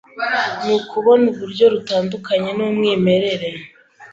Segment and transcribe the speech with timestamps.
[0.65, 3.49] nukubona uburyo rutandukanye numwimerere